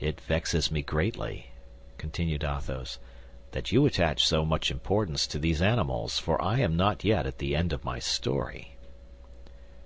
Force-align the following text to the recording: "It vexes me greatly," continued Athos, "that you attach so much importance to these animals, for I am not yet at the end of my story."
"It 0.00 0.20
vexes 0.20 0.70
me 0.70 0.82
greatly," 0.82 1.46
continued 1.96 2.44
Athos, 2.44 2.98
"that 3.52 3.72
you 3.72 3.86
attach 3.86 4.22
so 4.22 4.44
much 4.44 4.70
importance 4.70 5.26
to 5.28 5.38
these 5.38 5.62
animals, 5.62 6.18
for 6.18 6.38
I 6.42 6.58
am 6.58 6.76
not 6.76 7.04
yet 7.04 7.26
at 7.26 7.38
the 7.38 7.56
end 7.56 7.72
of 7.72 7.82
my 7.82 7.98
story." 7.98 8.76